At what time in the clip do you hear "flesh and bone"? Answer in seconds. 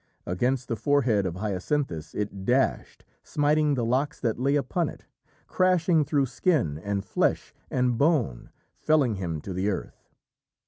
7.05-8.49